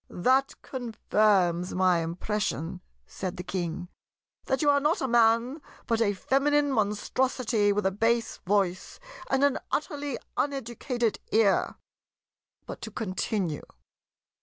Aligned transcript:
"That 0.09 0.59
confirms 0.63 1.75
my 1.75 1.99
impression," 1.99 2.81
said 3.05 3.37
the 3.37 3.43
King, 3.43 3.87
"that 4.45 4.63
you 4.63 4.69
are 4.71 4.79
not 4.79 4.99
a 4.99 5.07
Man, 5.07 5.61
but 5.85 6.01
a 6.01 6.13
feminine 6.15 6.71
Monstrosity 6.71 7.71
with 7.71 7.85
a 7.85 7.91
bass 7.91 8.37
voice, 8.37 8.99
and 9.29 9.43
an 9.43 9.59
utterly 9.71 10.17
uneducated 10.37 11.19
ear. 11.31 11.75
But 12.65 12.81
to 12.81 12.89
continue. 12.89 13.61